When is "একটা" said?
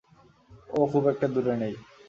1.07-1.27